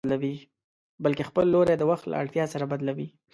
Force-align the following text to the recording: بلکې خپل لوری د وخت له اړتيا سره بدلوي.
بلکې 1.03 1.27
خپل 1.29 1.45
لوری 1.53 1.75
د 1.77 1.83
وخت 1.91 2.05
له 2.07 2.15
اړتيا 2.21 2.45
سره 2.53 2.65
بدلوي. 2.71 3.07